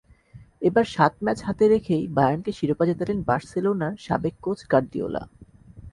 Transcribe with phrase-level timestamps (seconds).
[0.61, 5.23] এবার সাত ম্যাচ হাতে রেখেই বায়ার্নকে শিরোপা জেতালেন বার্সেলোনার সাবেক কোচ গার্দিওলা।